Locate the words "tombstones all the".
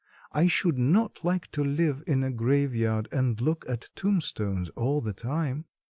3.93-5.13